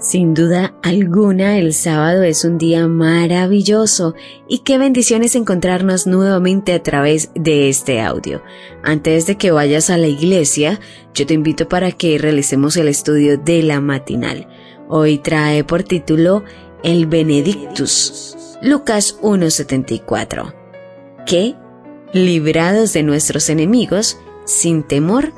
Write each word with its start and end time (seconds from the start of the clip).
Sin 0.00 0.32
duda 0.32 0.74
alguna, 0.82 1.58
el 1.58 1.74
sábado 1.74 2.22
es 2.22 2.46
un 2.46 2.56
día 2.56 2.88
maravilloso 2.88 4.14
y 4.48 4.60
qué 4.60 4.78
bendiciones 4.78 5.34
encontrarnos 5.34 6.06
nuevamente 6.06 6.72
a 6.72 6.82
través 6.82 7.30
de 7.34 7.68
este 7.68 8.00
audio. 8.00 8.42
Antes 8.82 9.26
de 9.26 9.36
que 9.36 9.50
vayas 9.50 9.90
a 9.90 9.98
la 9.98 10.06
iglesia, 10.06 10.80
yo 11.12 11.26
te 11.26 11.34
invito 11.34 11.68
para 11.68 11.92
que 11.92 12.16
realicemos 12.16 12.78
el 12.78 12.88
estudio 12.88 13.36
de 13.36 13.62
la 13.62 13.82
matinal. 13.82 14.48
Hoy 14.88 15.18
trae 15.18 15.64
por 15.64 15.82
título 15.82 16.44
El 16.82 17.06
Benedictus, 17.06 18.56
Lucas 18.62 19.18
1.74. 19.20 20.54
Que, 21.26 21.56
librados 22.14 22.94
de 22.94 23.02
nuestros 23.02 23.50
enemigos, 23.50 24.18
sin 24.46 24.82
temor, 24.82 25.34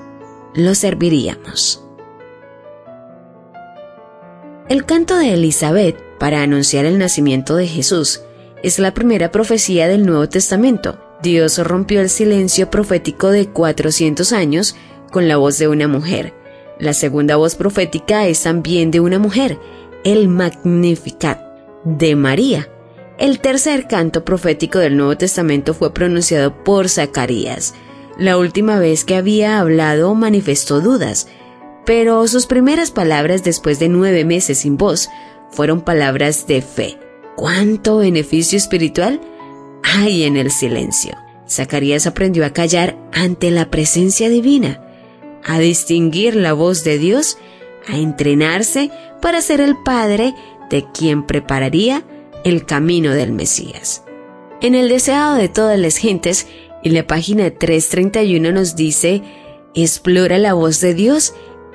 los 0.55 0.78
serviríamos. 0.78 1.81
El 4.72 4.86
canto 4.86 5.18
de 5.18 5.34
Elizabeth 5.34 5.98
para 6.18 6.40
anunciar 6.40 6.86
el 6.86 6.96
nacimiento 6.96 7.56
de 7.56 7.66
Jesús 7.66 8.22
es 8.62 8.78
la 8.78 8.94
primera 8.94 9.30
profecía 9.30 9.86
del 9.86 10.06
Nuevo 10.06 10.30
Testamento. 10.30 10.98
Dios 11.22 11.58
rompió 11.58 12.00
el 12.00 12.08
silencio 12.08 12.70
profético 12.70 13.30
de 13.30 13.50
400 13.50 14.32
años 14.32 14.74
con 15.10 15.28
la 15.28 15.36
voz 15.36 15.58
de 15.58 15.69
una 15.69 15.88
mujer. 15.88 16.32
La 16.80 16.94
segunda 16.94 17.36
voz 17.36 17.55
profética 17.55 18.27
es 18.27 18.44
también 18.44 18.91
de 18.91 19.00
una 19.00 19.19
mujer, 19.19 19.58
el 20.05 20.28
Magnificat, 20.28 21.38
de 21.84 22.16
María. 22.16 22.70
El 23.19 23.41
tercer 23.41 23.86
canto 23.86 24.25
profético 24.25 24.78
del 24.78 24.97
Nuevo 24.97 25.19
Testamento 25.19 25.75
fue 25.75 25.92
pronunciado 25.92 26.64
por 26.64 26.88
Zacarías. 26.88 27.75
La 28.19 28.38
última 28.38 28.78
vez 28.78 29.04
que 29.04 29.16
había 29.16 29.58
hablado 29.58 30.14
manifestó 30.14 30.80
dudas, 30.80 31.28
pero 31.84 32.27
sus 32.28 32.47
primeras 32.47 32.91
palabras 32.91 33.42
después 33.42 33.78
de 33.78 33.88
nueve 33.88 34.25
meses 34.25 34.58
sin 34.58 34.77
voz 34.77 35.08
fueron 35.50 35.80
palabras 35.80 36.47
de 36.47 36.62
fe. 36.62 36.98
¿Cuánto 37.36 37.98
beneficio 37.98 38.56
espiritual 38.56 39.20
hay 39.83 40.25
en 40.25 40.36
el 40.36 40.50
silencio? 40.50 41.16
Zacarías 41.48 42.06
aprendió 42.06 42.47
a 42.47 42.50
callar 42.50 42.97
ante 43.12 43.50
la 43.50 43.70
presencia 43.70 44.28
divina, 44.28 44.80
a 45.44 45.58
distinguir 45.58 46.36
la 46.36 46.53
voz 46.53 46.84
de 46.84 46.98
Dios, 46.98 47.38
a 47.86 47.97
entrenarse 47.97 48.91
para 49.20 49.42
ser 49.42 49.60
el 49.60 49.77
padre 49.77 50.34
de 50.70 50.86
quien 50.92 51.25
prepararía 51.27 52.05
el 52.44 52.64
camino 52.64 53.12
del 53.12 53.33
Mesías. 53.33 54.05
En 54.60 54.75
el 54.75 54.88
deseado 54.88 55.34
de 55.34 55.48
todas 55.48 55.78
las 55.78 55.97
gentes, 55.97 56.47
en 56.84 56.94
la 56.94 57.06
página 57.06 57.50
331 57.50 58.53
nos 58.53 58.77
dice, 58.77 59.22
explora 59.75 60.38
la 60.38 60.55
voz 60.55 60.80
de 60.80 60.94
Dios 60.94 61.34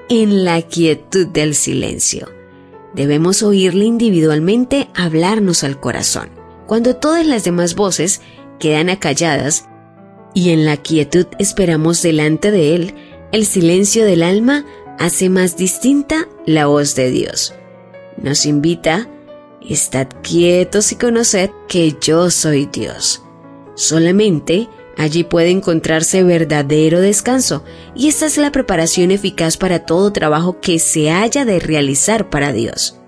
en 0.09 0.45
la 0.45 0.61
quietud 0.61 1.27
del 1.27 1.55
silencio. 1.55 2.29
Debemos 2.93 3.43
oírle 3.43 3.85
individualmente 3.85 4.87
hablarnos 4.95 5.63
al 5.63 5.79
corazón. 5.79 6.29
Cuando 6.65 6.95
todas 6.95 7.25
las 7.25 7.43
demás 7.43 7.75
voces 7.75 8.21
quedan 8.59 8.89
acalladas 8.89 9.65
y 10.33 10.49
en 10.49 10.65
la 10.65 10.77
quietud 10.77 11.27
esperamos 11.39 12.01
delante 12.01 12.51
de 12.51 12.75
Él, 12.75 12.95
el 13.31 13.45
silencio 13.45 14.05
del 14.05 14.23
alma 14.23 14.65
hace 14.97 15.29
más 15.29 15.57
distinta 15.57 16.27
la 16.45 16.67
voz 16.67 16.95
de 16.95 17.11
Dios. 17.11 17.53
Nos 18.17 18.45
invita, 18.45 19.09
estad 19.61 20.07
quietos 20.23 20.91
y 20.91 20.95
conoced 20.95 21.51
que 21.67 21.95
yo 22.01 22.31
soy 22.31 22.65
Dios. 22.65 23.21
Solamente 23.75 24.67
Allí 24.97 25.23
puede 25.23 25.51
encontrarse 25.51 26.23
verdadero 26.23 26.99
descanso 26.99 27.63
y 27.95 28.07
esta 28.07 28.25
es 28.25 28.37
la 28.37 28.51
preparación 28.51 29.11
eficaz 29.11 29.55
para 29.55 29.85
todo 29.85 30.11
trabajo 30.11 30.59
que 30.59 30.79
se 30.79 31.11
haya 31.11 31.45
de 31.45 31.59
realizar 31.59 32.29
para 32.31 32.51
Dios. 32.51 32.99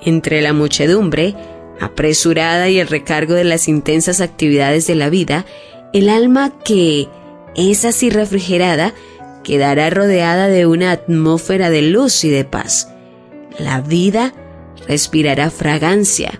Entre 0.00 0.42
la 0.42 0.52
muchedumbre, 0.52 1.36
apresurada 1.80 2.68
y 2.68 2.80
el 2.80 2.88
recargo 2.88 3.34
de 3.34 3.44
las 3.44 3.68
intensas 3.68 4.20
actividades 4.20 4.88
de 4.88 4.96
la 4.96 5.10
vida, 5.10 5.46
el 5.92 6.08
alma 6.08 6.52
que 6.64 7.08
es 7.54 7.84
así 7.84 8.10
refrigerada 8.10 8.92
quedará 9.44 9.90
rodeada 9.90 10.48
de 10.48 10.66
una 10.66 10.90
atmósfera 10.90 11.70
de 11.70 11.82
luz 11.82 12.24
y 12.24 12.30
de 12.30 12.44
paz. 12.44 12.88
La 13.58 13.80
vida 13.80 14.34
respirará 14.88 15.50
fragancia 15.50 16.32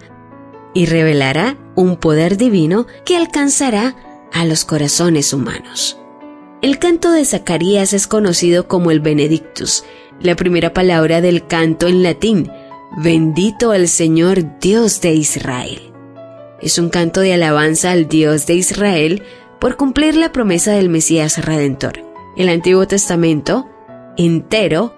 y 0.75 0.87
revelará 0.87 1.56
un 1.76 1.97
poder 1.97 2.37
divino 2.37 2.87
que 3.04 3.16
alcanzará 3.16 3.94
a 4.32 4.44
los 4.44 4.65
corazones 4.65 5.32
humanos. 5.32 5.98
El 6.62 6.78
canto 6.78 7.10
de 7.10 7.25
Zacarías 7.25 7.93
es 7.93 8.06
conocido 8.06 8.69
como 8.69 8.91
el 8.91 9.00
Benedictus, 9.00 9.84
la 10.20 10.37
primera 10.37 10.72
palabra 10.72 11.20
del 11.20 11.47
canto 11.47 11.88
en 11.88 12.03
latín, 12.03 12.50
bendito 12.98 13.72
al 13.72 13.88
Señor 13.88 14.60
Dios 14.60 15.00
de 15.00 15.12
Israel. 15.12 15.92
Es 16.60 16.78
un 16.78 16.91
canto 16.91 17.21
de 17.21 17.34
alabanza 17.34 17.91
al 17.91 18.09
Dios 18.09 18.47
de 18.47 18.54
Israel 18.54 19.22
por 19.60 19.76
cumplir 19.76 20.15
la 20.15 20.32
promesa 20.32 20.72
del 20.72 20.88
Mesías 20.88 21.44
Redentor. 21.44 22.04
El 22.37 22.48
Antiguo 22.48 22.87
Testamento, 22.87 23.69
entero, 24.16 24.94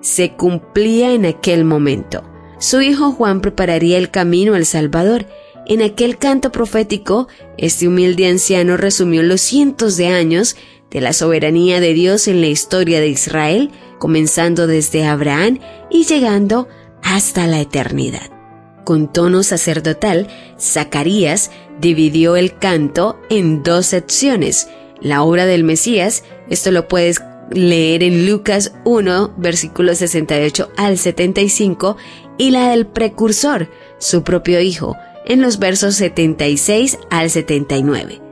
se 0.00 0.32
cumplía 0.32 1.12
en 1.12 1.24
aquel 1.24 1.64
momento. 1.64 2.22
Su 2.58 2.80
hijo 2.80 3.12
Juan 3.12 3.40
prepararía 3.40 3.98
el 3.98 4.10
camino 4.10 4.54
al 4.54 4.66
Salvador 4.66 5.26
en 5.68 5.82
aquel 5.82 6.18
canto 6.18 6.52
profético, 6.52 7.28
este 7.58 7.88
humilde 7.88 8.26
anciano 8.28 8.76
resumió 8.76 9.22
los 9.22 9.40
cientos 9.40 9.96
de 9.96 10.08
años 10.08 10.56
de 10.90 11.00
la 11.00 11.12
soberanía 11.12 11.80
de 11.80 11.92
Dios 11.92 12.28
en 12.28 12.40
la 12.40 12.46
historia 12.46 13.00
de 13.00 13.08
Israel, 13.08 13.70
comenzando 13.98 14.66
desde 14.66 15.04
Abraham 15.04 15.58
y 15.90 16.04
llegando 16.04 16.68
hasta 17.02 17.46
la 17.46 17.60
eternidad. 17.60 18.30
Con 18.84 19.12
tono 19.12 19.42
sacerdotal, 19.42 20.28
Zacarías 20.60 21.50
dividió 21.80 22.36
el 22.36 22.56
canto 22.58 23.18
en 23.28 23.64
dos 23.64 23.86
secciones. 23.86 24.68
La 25.00 25.24
obra 25.24 25.46
del 25.46 25.64
Mesías, 25.64 26.22
esto 26.48 26.70
lo 26.70 26.86
puedes 26.86 27.20
leer 27.50 28.02
en 28.04 28.26
Lucas 28.30 28.74
1, 28.84 29.34
versículos 29.36 29.98
68 29.98 30.70
al 30.76 30.98
75, 30.98 31.96
y 32.38 32.50
la 32.50 32.70
del 32.70 32.86
precursor, 32.86 33.68
su 33.98 34.22
propio 34.22 34.60
hijo, 34.60 34.96
en 35.26 35.42
los 35.42 35.58
versos 35.58 35.96
76 35.96 36.98
al 37.10 37.30
79, 37.30 38.22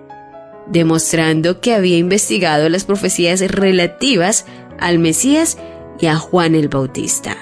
demostrando 0.68 1.60
que 1.60 1.74
había 1.74 1.98
investigado 1.98 2.68
las 2.68 2.84
profecías 2.84 3.40
relativas 3.40 4.46
al 4.78 4.98
Mesías 4.98 5.58
y 5.98 6.06
a 6.06 6.16
Juan 6.16 6.54
el 6.54 6.68
Bautista. 6.68 7.36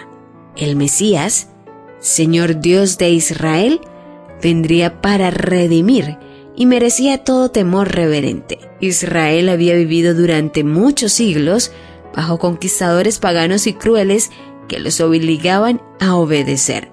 El 0.57 0.77
Mesías, 0.77 1.49
Señor 2.01 2.61
Dios 2.61 2.99
de 2.99 3.11
Israel, 3.11 3.81
vendría 4.43 5.01
para 5.01 5.31
redimir 5.31 6.19
y 6.57 6.67
merecía 6.67 7.25
todo 7.25 7.51
temor 7.51 7.95
reverente. 7.95 8.59
Israel 8.81 9.49
había 9.49 9.75
vivido 9.75 10.15
durante 10.15 10.65
muchos 10.65 11.13
siglos 11.13 11.73
bajo 12.15 12.39
conquistadores 12.39 13.19
paganos 13.19 13.67
y 13.67 13.75
crueles 13.75 14.31
que 14.69 14.79
los 14.79 15.01
obligaban 15.01 15.81
a 16.01 16.17
obedecer 16.17 16.93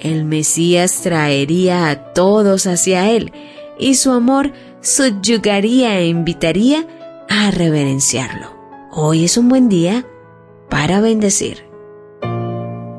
el 0.00 0.24
Mesías 0.24 1.02
traería 1.02 1.88
a 1.88 2.12
todos 2.12 2.66
hacia 2.66 3.10
Él 3.10 3.32
y 3.78 3.94
su 3.94 4.12
amor 4.12 4.52
subyugaría 4.80 5.98
e 5.98 6.08
invitaría 6.08 6.86
a 7.28 7.50
reverenciarlo. 7.50 8.54
Hoy 8.92 9.24
es 9.24 9.36
un 9.36 9.48
buen 9.48 9.68
día 9.68 10.06
para 10.68 11.00
bendecir. 11.00 11.64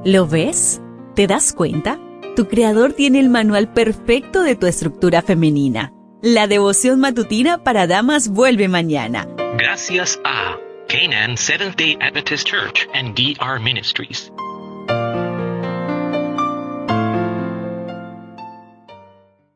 ¿Lo 0.04 0.28
ves? 0.28 0.82
¿Te 1.16 1.28
das 1.28 1.54
cuenta? 1.54 2.00
Tu 2.36 2.48
creador 2.48 2.94
tiene 2.94 3.20
el 3.20 3.30
manual 3.30 3.72
perfecto 3.72 4.44
de 4.44 4.56
tu 4.56 4.68
estructura 4.68 5.22
femenina. 5.22 5.94
La 6.22 6.48
devoción 6.48 7.00
matutina 7.00 7.64
para 7.64 7.88
damas 7.88 8.30
vuelve 8.30 8.68
mañana. 8.68 9.28
Gracias 9.58 10.20
a 10.26 10.58
Canaan 10.88 11.38
Seventh 11.38 11.78
Day 11.78 11.98
Adventist 12.02 12.48
Church 12.48 12.88
and 12.94 13.16
DR 13.16 13.60
Ministries. 13.60 14.32